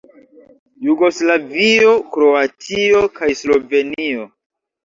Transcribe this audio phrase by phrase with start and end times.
[0.85, 4.27] Jugoslavio, Kroatio kaj Slovenio.